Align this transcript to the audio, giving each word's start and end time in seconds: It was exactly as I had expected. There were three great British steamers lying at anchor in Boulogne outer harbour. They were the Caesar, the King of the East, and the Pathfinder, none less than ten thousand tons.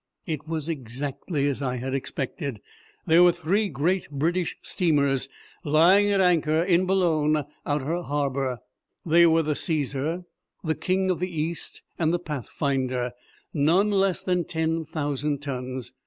It 0.25 0.47
was 0.47 0.67
exactly 0.67 1.47
as 1.47 1.61
I 1.61 1.75
had 1.75 1.93
expected. 1.93 2.59
There 3.05 3.21
were 3.21 3.31
three 3.31 3.69
great 3.69 4.09
British 4.09 4.57
steamers 4.63 5.29
lying 5.63 6.09
at 6.09 6.19
anchor 6.19 6.63
in 6.63 6.87
Boulogne 6.87 7.45
outer 7.67 8.01
harbour. 8.01 8.61
They 9.05 9.27
were 9.27 9.43
the 9.43 9.53
Caesar, 9.53 10.23
the 10.63 10.73
King 10.73 11.11
of 11.11 11.19
the 11.19 11.29
East, 11.29 11.83
and 11.99 12.11
the 12.11 12.17
Pathfinder, 12.17 13.11
none 13.53 13.91
less 13.91 14.23
than 14.23 14.43
ten 14.45 14.85
thousand 14.85 15.43
tons. 15.43 15.93